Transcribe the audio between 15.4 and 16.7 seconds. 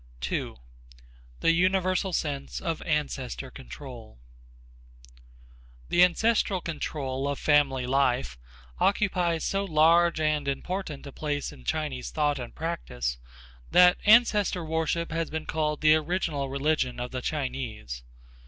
called the original